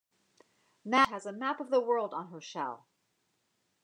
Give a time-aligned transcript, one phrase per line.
[0.83, 2.87] Madge has a map of the world on her shell.